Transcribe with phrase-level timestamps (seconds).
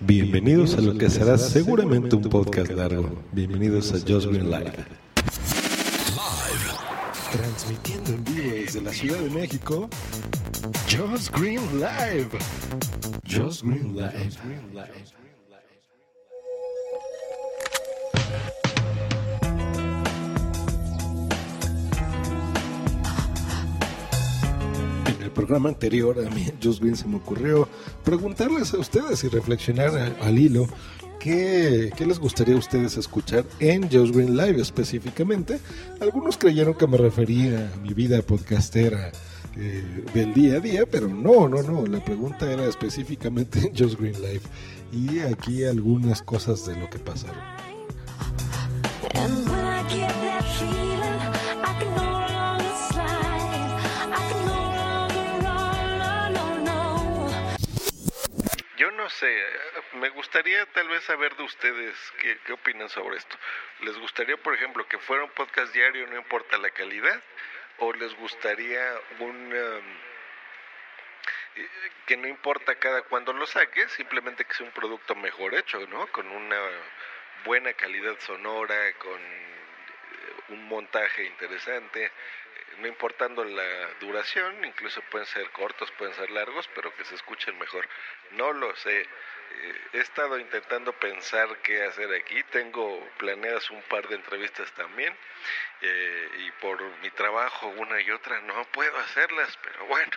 [0.00, 3.10] Bienvenidos a lo que será seguramente un podcast largo.
[3.32, 4.72] Bienvenidos a Just Green Live.
[7.32, 9.88] Transmitiendo en vivo desde la Ciudad de México.
[10.88, 12.30] Just Green Live.
[13.26, 15.17] Just Green Live.
[25.38, 27.68] Programa anterior, a mí, Just Green, se me ocurrió
[28.04, 30.66] preguntarles a ustedes y reflexionar al hilo
[31.20, 35.60] ¿Qué, ¿Qué, les gustaría a ustedes escuchar en Just Green Live específicamente?
[36.00, 39.10] Algunos creyeron que me refería a mi vida podcastera
[39.56, 41.86] eh, del día a día, pero no, no, no.
[41.86, 44.42] La pregunta era específicamente en Just Green Live.
[44.92, 47.42] Y aquí algunas cosas de lo que pasaron.
[59.18, 59.44] Sé,
[59.94, 63.36] me gustaría tal vez saber de ustedes qué, opinan sobre esto.
[63.80, 67.20] ¿Les gustaría, por ejemplo, que fuera un podcast diario, no importa la calidad?
[67.78, 69.52] ¿O les gustaría un...
[69.52, 70.08] Um,
[72.06, 76.06] que no importa cada cuando lo saques, simplemente que sea un producto mejor hecho, ¿no?
[76.08, 76.60] Con una
[77.44, 79.20] buena calidad sonora, con
[80.48, 82.10] un montaje interesante,
[82.78, 87.58] no importando la duración, incluso pueden ser cortos, pueden ser largos, pero que se escuchen
[87.58, 87.88] mejor.
[88.32, 89.06] No lo sé.
[89.92, 92.42] he estado intentando pensar qué hacer aquí.
[92.44, 95.14] Tengo planeadas un par de entrevistas también.
[95.80, 100.12] Eh, y por mi trabajo, una y otra, no puedo hacerlas, pero bueno.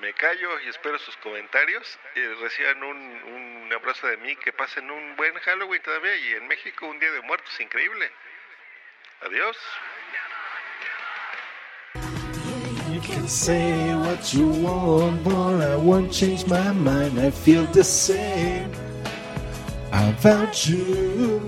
[0.00, 1.98] Me callo y espero sus comentarios.
[2.14, 6.48] Eh, reciban un, un abrazo de mí, que pasen un buen Halloween todavía y en
[6.48, 8.10] México un Día de Muertos increíble.
[9.24, 9.56] Adiós.
[12.90, 17.20] You can say what you want, but I won't change my mind.
[17.20, 18.68] I feel the same
[19.92, 21.40] about you.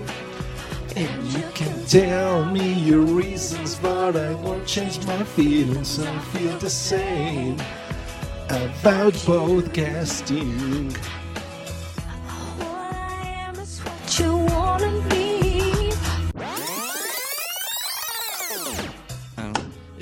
[0.95, 5.99] And you can tell me your reasons, but I won't change my feelings.
[5.99, 7.55] I feel the same
[8.47, 10.95] about podcasting.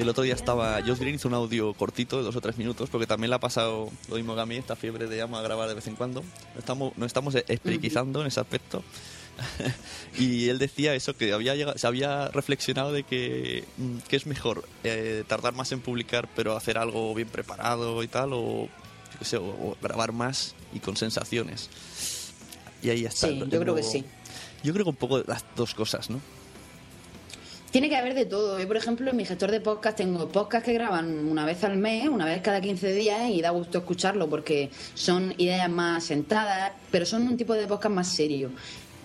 [0.03, 2.89] El otro día estaba Josh Green, hizo un audio cortito de dos o tres minutos,
[2.89, 5.41] porque también le ha pasado lo mismo que a mí, esta fiebre de llama a
[5.41, 6.25] grabar de vez en cuando.
[6.57, 8.83] Estamos, nos estamos esperiquizando en ese aspecto.
[10.19, 13.63] y él decía eso, que había llegado, se había reflexionado de que,
[14.09, 18.33] que es mejor eh, tardar más en publicar, pero hacer algo bien preparado y tal,
[18.33, 21.69] o, yo qué sé, o, o grabar más y con sensaciones.
[22.81, 23.29] Y ahí está.
[23.29, 24.03] Sí, yo creo que sí.
[24.65, 26.19] Yo creo que un poco las dos cosas, ¿no?
[27.73, 28.59] Tiene que haber de todo.
[28.59, 31.75] Yo, por ejemplo, en mi gestor de podcast tengo podcasts que graban una vez al
[31.75, 36.73] mes, una vez cada 15 días y da gusto escucharlo porque son ideas más sentadas,
[36.91, 38.51] pero son un tipo de podcast más serio.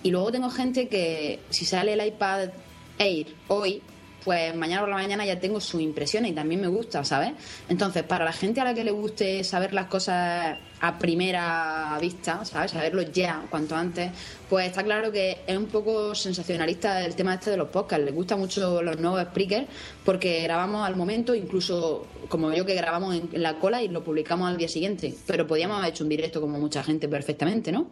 [0.02, 2.50] Y luego tengo gente que si sale el iPad
[2.98, 3.80] Air hoy,
[4.24, 7.32] pues mañana por la mañana ya tengo sus impresiones y también me gusta, ¿sabes?
[7.68, 12.44] Entonces, para la gente a la que le guste saber las cosas a primera vista,
[12.44, 12.70] ¿sabes?
[12.70, 14.10] Saberlo ya, cuanto antes,
[14.48, 18.04] pues está claro que es un poco sensacionalista el tema este de los podcasts.
[18.04, 19.66] Les gusta mucho los nuevos speakers
[20.04, 24.48] porque grabamos al momento, incluso como yo que grabamos en, la cola y lo publicamos
[24.48, 25.14] al día siguiente.
[25.26, 27.90] Pero podíamos haber hecho un directo como mucha gente perfectamente, ¿no?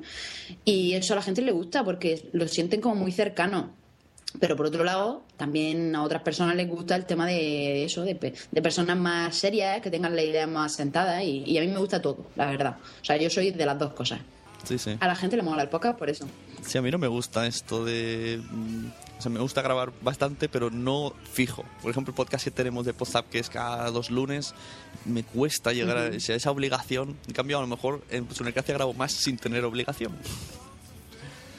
[0.64, 3.85] Y eso a la gente le gusta porque lo sienten como muy cercano.
[4.40, 8.34] Pero por otro lado, también a otras personas les gusta el tema de eso, de,
[8.50, 11.78] de personas más serias, que tengan la idea más sentada y, y, a mí me
[11.78, 12.76] gusta todo, la verdad.
[13.00, 14.20] O sea, yo soy de las dos cosas.
[14.64, 14.96] Sí, sí.
[15.00, 16.26] A la gente le mola el podcast por eso.
[16.66, 18.42] Sí, a mí no me gusta esto de...
[19.18, 21.64] O sea, me gusta grabar bastante, pero no fijo.
[21.80, 24.54] Por ejemplo, el podcast que tenemos de WhatsApp, que es cada dos lunes,
[25.04, 26.12] me cuesta llegar uh -huh.
[26.12, 27.16] a esa, esa obligación.
[27.26, 30.12] En cambio, a lo mejor en Sonercacia grabo más sin tener obligación.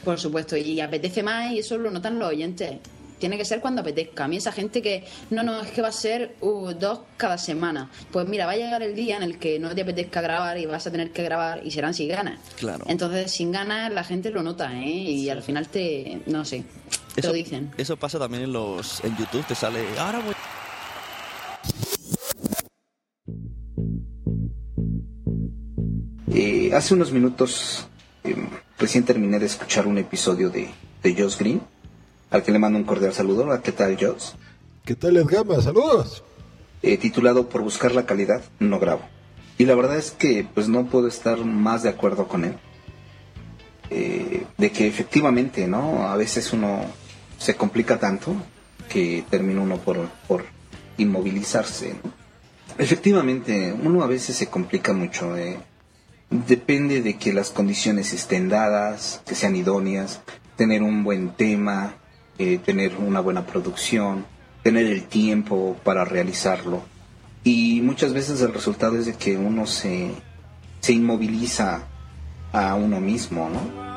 [0.07, 2.77] Por supuesto, y apetece más y eso lo notan los oyentes.
[3.19, 4.23] Tiene que ser cuando apetezca.
[4.23, 7.37] A mí esa gente que, no, no, es que va a ser uh, dos cada
[7.37, 7.91] semana.
[8.09, 10.65] Pues mira, va a llegar el día en el que no te apetezca grabar y
[10.65, 12.39] vas a tener que grabar y serán sin ganas.
[12.57, 12.85] Claro.
[12.87, 14.87] Entonces, sin ganas la gente lo nota, ¿eh?
[14.87, 16.63] Y al final te, no sé,
[17.13, 17.73] te eso, lo dicen.
[17.77, 20.33] Eso pasa también en los en YouTube, te sale, ahora voy...
[26.33, 27.89] Y hace unos minutos
[28.27, 30.69] Em, recién terminé de escuchar un episodio de,
[31.01, 31.61] de Joss Green,
[32.29, 33.61] al que le mando un cordial saludo.
[33.61, 34.35] ¿Qué tal, Joss?
[34.83, 35.61] ¿Qué tal, Edgama?
[35.61, 36.23] Saludos.
[36.81, 39.01] Eh, titulado Por buscar la calidad, no grabo.
[39.57, 42.55] Y la verdad es que pues no puedo estar más de acuerdo con él.
[43.89, 46.07] Eh, de que efectivamente, ¿no?
[46.09, 46.81] A veces uno
[47.39, 48.35] se complica tanto
[48.89, 50.43] que termina uno por, por
[50.97, 51.95] inmovilizarse.
[52.77, 55.35] Efectivamente, uno a veces se complica mucho.
[55.37, 55.57] Eh.
[56.29, 60.21] Depende de que las condiciones estén dadas, que sean idóneas,
[60.57, 61.95] tener un buen tema,
[62.37, 64.25] eh, tener una buena producción,
[64.61, 66.83] tener el tiempo para realizarlo.
[67.45, 70.11] Y muchas veces el resultado es de que uno se,
[70.81, 71.83] se inmoviliza
[72.51, 73.87] a uno mismo, ¿no?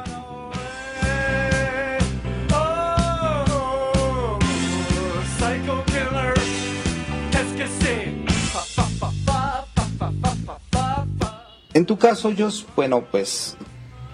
[11.73, 13.57] En tu caso, Jos, bueno, pues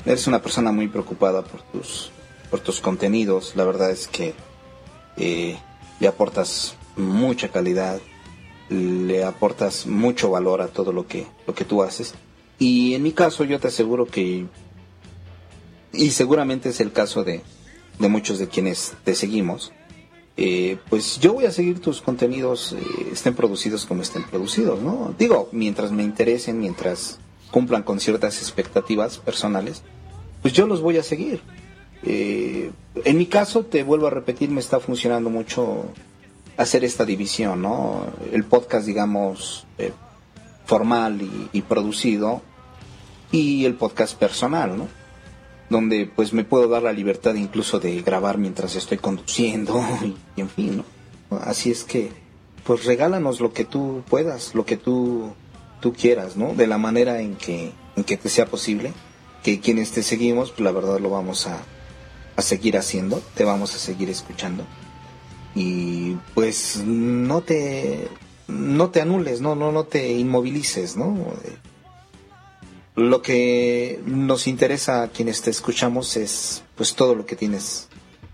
[0.05, 2.11] eres una persona muy preocupada por tus,
[2.50, 3.55] por tus contenidos.
[3.56, 4.35] La verdad es que
[5.17, 5.58] eh,
[5.99, 7.99] le aportas mucha calidad,
[8.69, 12.14] le aportas mucho valor a todo lo que, lo que tú haces.
[12.58, 14.47] Y en mi caso, yo te aseguro que,
[15.93, 17.43] y seguramente es el caso de,
[17.99, 19.73] de muchos de quienes te seguimos,
[20.38, 25.14] eh, pues yo voy a seguir tus contenidos, eh, estén producidos como estén producidos, ¿no?
[25.19, 27.19] Digo, mientras me interesen, mientras
[27.50, 29.82] cumplan con ciertas expectativas personales,
[30.43, 31.40] pues yo los voy a seguir.
[32.02, 32.70] Eh,
[33.04, 35.87] en mi caso, te vuelvo a repetir, me está funcionando mucho
[36.56, 38.06] hacer esta división, ¿no?
[38.32, 39.93] El podcast, digamos, eh,
[40.64, 41.20] formal
[41.52, 42.43] y, producido
[43.31, 44.88] y el podcast personal, ¿no?
[45.69, 49.82] Donde pues me puedo dar la libertad incluso de grabar mientras estoy conduciendo
[50.37, 51.38] y, en fin, ¿no?
[51.38, 52.12] Así es que,
[52.64, 55.32] pues regálanos lo que tú puedas, lo que tú
[55.81, 56.55] tú quieras, ¿no?
[56.55, 58.93] De la manera en que, en que te sea posible.
[59.43, 61.62] Que quienes te seguimos, pues la verdad lo vamos a,
[62.37, 64.64] a seguir haciendo, te vamos a seguir escuchando.
[65.55, 68.08] Y pues no te,
[68.46, 71.17] no te anules, no, no, no te inmovilices, ¿no?
[72.94, 77.88] Lo que nos interesa a quienes te escuchamos es pues todo lo que tienes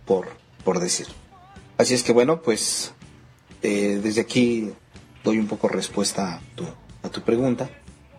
[0.05, 0.29] por,
[0.65, 1.07] por decir.
[1.79, 2.93] Así es que bueno, pues
[3.63, 4.73] eh, desde aquí
[5.25, 6.65] doy un poco respuesta a tu,
[7.03, 7.69] a tu pregunta.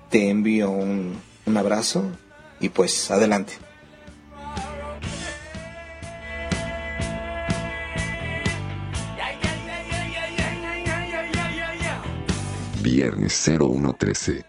[0.09, 2.03] Te envío un, un abrazo
[2.59, 3.53] y pues adelante.
[12.81, 14.45] Viernes 0113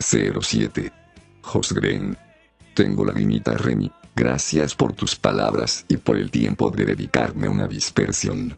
[0.00, 0.92] 07
[1.40, 2.16] Josgren.
[2.74, 3.90] Tengo la limita Remy.
[4.14, 8.56] Gracias por tus palabras y por el tiempo de dedicarme una dispersión.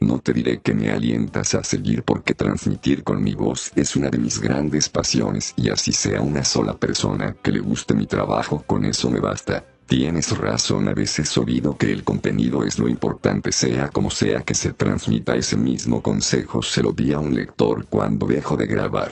[0.00, 4.10] No te diré que me alientas a seguir porque transmitir con mi voz es una
[4.10, 8.62] de mis grandes pasiones y así sea una sola persona que le guste mi trabajo,
[8.64, 9.64] con eso me basta.
[9.86, 14.54] Tienes razón, a veces oído que el contenido es lo importante, sea como sea que
[14.54, 19.10] se transmita ese mismo consejo, se lo di a un lector cuando dejo de grabar.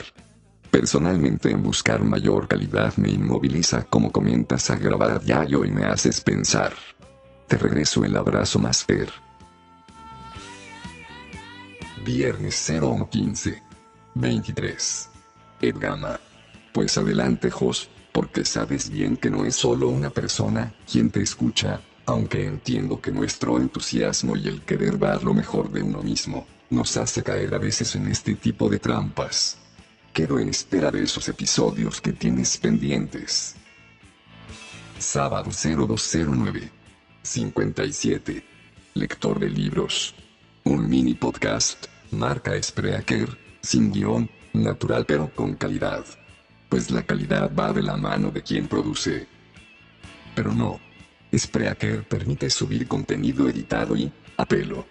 [0.71, 5.85] Personalmente en buscar mayor calidad me inmoviliza como comienzas a grabar a diario y me
[5.85, 6.75] haces pensar.
[7.49, 8.85] Te regreso el abrazo más.
[12.06, 12.70] Viernes
[13.11, 13.61] 015.
[14.14, 15.08] 23.
[15.61, 16.20] Edgama.
[16.73, 21.81] Pues adelante, Jos, porque sabes bien que no es solo una persona quien te escucha,
[22.06, 26.97] aunque entiendo que nuestro entusiasmo y el querer dar lo mejor de uno mismo, nos
[26.97, 29.59] hace caer a veces en este tipo de trampas.
[30.12, 33.57] Quedo en espera de esos episodios que tienes pendientes.
[35.00, 36.71] Sábado 0209.
[37.25, 38.45] 57.
[38.95, 40.14] Lector de libros.
[40.62, 43.29] Un mini podcast marca Spreaker,
[43.63, 46.05] sin guion, natural pero con calidad.
[46.69, 49.27] Pues la calidad va de la mano de quien produce.
[50.35, 50.81] Pero no.
[51.37, 54.87] Spreaker permite subir contenido editado y, a pelo.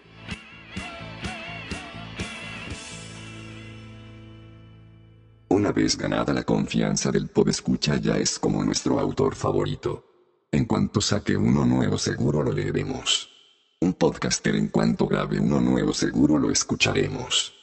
[5.49, 10.05] Una vez ganada la confianza del escucha ya es como nuestro autor favorito.
[10.51, 13.34] En cuanto saque uno nuevo seguro lo leeremos.
[13.81, 17.53] Un podcaster en cuanto grabe uno nuevo seguro lo escucharemos.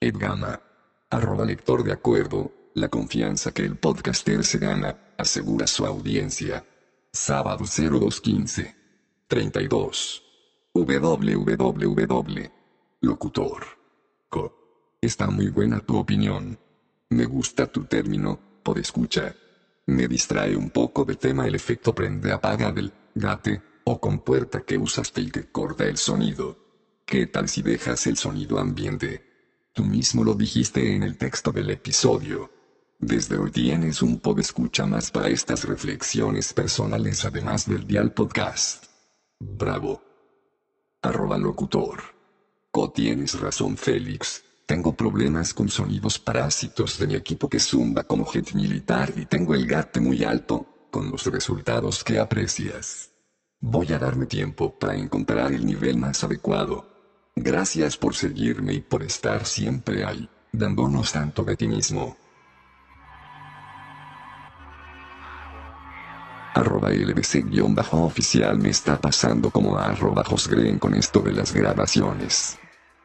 [0.00, 0.60] Edgama.
[1.10, 6.64] Arroba lector de acuerdo, la confianza que el podcaster se gana, asegura su audiencia.
[7.12, 8.74] Sábado 0215.
[9.28, 10.22] 32.
[10.72, 12.50] www.
[13.00, 13.66] Locutor.
[15.00, 16.58] Está muy buena tu opinión.
[17.10, 19.34] Me gusta tu término, por escucha.
[19.86, 24.76] Me distrae un poco del tema el efecto prende apaga del gate o compuerta que
[24.76, 26.58] usaste y que corta el sonido.
[27.04, 29.24] ¿Qué tal si dejas el sonido ambiente?
[29.72, 32.50] Tú mismo lo dijiste en el texto del episodio.
[32.98, 38.86] Desde hoy tienes un pod escucha más para estas reflexiones personales además del Dial Podcast.
[39.38, 40.02] Bravo.
[41.02, 42.02] Arroba locutor.
[42.72, 44.42] Co tienes razón Félix.
[44.66, 49.54] Tengo problemas con sonidos parásitos de mi equipo que zumba como jet militar y tengo
[49.54, 53.15] el gate muy alto, con los resultados que aprecias.
[53.68, 56.86] Voy a darme tiempo para encontrar el nivel más adecuado.
[57.34, 62.16] Gracias por seguirme y por estar siempre ahí, dándonos tanto de ti mismo.
[66.54, 72.56] arroba LBC-oficial me está pasando como a arroba Josgren con esto de las grabaciones.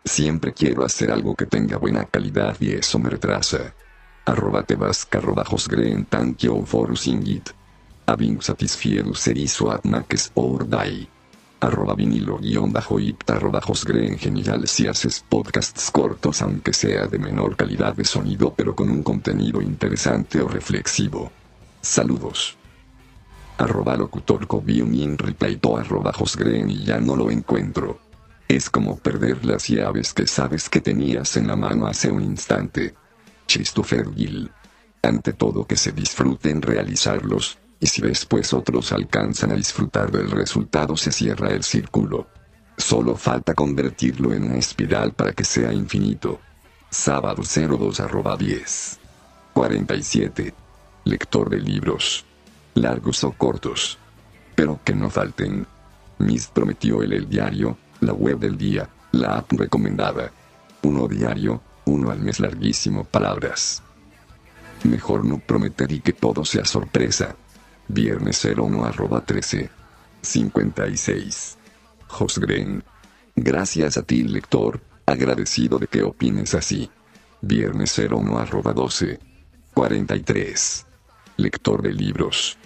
[0.05, 3.73] Siempre quiero hacer algo que tenga buena calidad y eso me retrasa.
[4.25, 7.49] Arroba tebasca arroba Josgren thank you for using it.
[8.07, 11.07] Having satisfied serizo atmaques or die.
[11.61, 17.19] Arroba vinilo guion bajo it arroba Josgren genial si haces podcasts cortos aunque sea de
[17.19, 21.31] menor calidad de sonido pero con un contenido interesante o reflexivo.
[21.81, 22.57] Saludos
[23.61, 27.99] arroba locutor in replayto arroba Josgren y ya no lo encuentro.
[28.47, 32.95] Es como perder las llaves que sabes que tenías en la mano hace un instante.
[33.47, 34.51] Christopher Gill.
[35.03, 40.95] Ante todo que se disfruten realizarlos, y si después otros alcanzan a disfrutar del resultado
[40.95, 42.27] se cierra el círculo.
[42.77, 46.39] Solo falta convertirlo en una espiral para que sea infinito.
[46.89, 48.99] Sábado 02 arroba 10.
[49.53, 50.53] 47.
[51.05, 52.23] Lector de libros
[52.75, 53.97] largos o cortos.
[54.55, 55.65] Pero que no falten.
[56.19, 60.31] Miss prometió el diario, la web del día, la app recomendada.
[60.83, 63.81] Uno diario, uno al mes larguísimo, palabras.
[64.83, 67.35] Mejor no prometer y que todo sea sorpresa.
[67.93, 69.69] Viernes 01 arroba 13.
[70.21, 71.57] 56.
[72.07, 72.83] Josgren.
[73.35, 76.89] Gracias a ti, lector, agradecido de que opines así.
[77.41, 79.19] Viernes 01 arroba 12.
[79.73, 80.85] 43.
[81.35, 82.57] Lector de libros.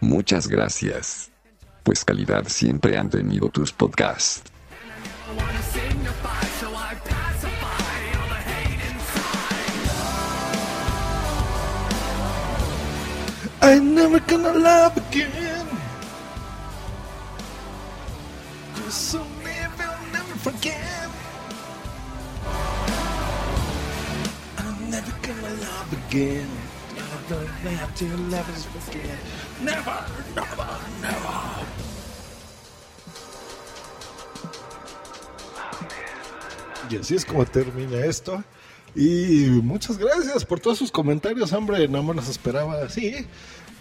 [0.00, 1.30] Muchas gracias.
[1.82, 4.42] Pues calidad siempre han tenido tus podcasts.
[13.74, 15.66] I never gonna love again.
[18.76, 21.08] Just so never, never forget.
[24.58, 26.46] I'm never gonna love again.
[26.94, 29.18] Never, never, never forget.
[29.60, 29.98] Never,
[30.36, 30.70] never,
[31.02, 31.64] never.
[36.90, 38.44] Y así es como termina esto.
[38.94, 41.88] Y muchas gracias por todos sus comentarios, hombre.
[41.88, 43.26] No me los esperaba así,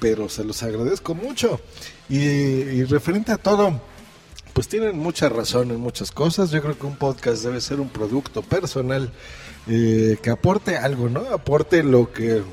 [0.03, 1.62] pero se los agradezco mucho.
[2.10, 3.79] Y, y referente a todo,
[4.51, 6.51] pues tienen mucha razón en muchas cosas.
[6.51, 9.10] Yo creo que un podcast debe ser un producto personal
[9.65, 11.22] eh, que aporte algo, ¿no?
[11.33, 12.43] Aporte lo que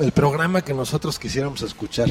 [0.00, 2.08] el programa que nosotros quisiéramos escuchar.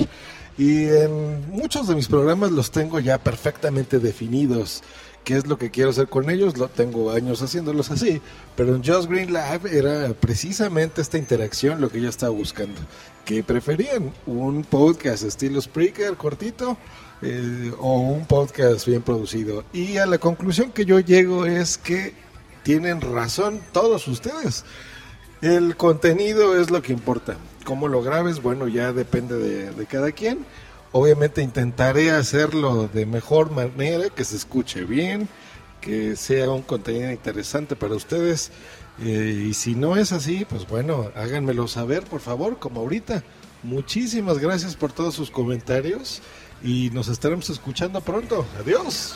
[0.58, 4.82] Y en muchos de mis programas los tengo ya perfectamente definidos.
[5.24, 6.58] ¿Qué es lo que quiero hacer con ellos?
[6.58, 8.22] Lo tengo años haciéndolos así.
[8.56, 12.80] Pero en Just Green Live era precisamente esta interacción lo que yo estaba buscando.
[13.24, 14.12] ¿Qué preferían?
[14.26, 16.78] ¿Un podcast estilo Spreaker cortito?
[17.24, 19.64] eh, o un podcast bien producido?
[19.74, 22.14] Y a la conclusión que yo llego es que
[22.64, 24.66] tienen razón todos ustedes.
[25.42, 27.38] El contenido es lo que importa.
[27.66, 30.46] Cómo lo grabes, bueno, ya depende de, de cada quien.
[30.94, 35.28] Obviamente intentaré hacerlo de mejor manera, que se escuche bien,
[35.82, 38.52] que sea un contenido interesante para ustedes.
[39.02, 43.24] Eh, y si no es así, pues bueno, háganmelo saber, por favor, como ahorita.
[43.64, 46.22] Muchísimas gracias por todos sus comentarios
[46.64, 48.46] y nos estaremos escuchando pronto.
[48.60, 49.16] Adiós.